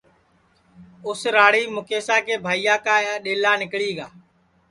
اُس 1.07 1.21
راڑیم 1.35 1.67
مُکیشا 1.75 2.17
کے 2.25 2.35
بھائیا 2.45 2.75
کا 2.85 2.95
ڈؔیلا 3.23 3.51
نیکݪی 3.59 3.91
گا 3.97 4.07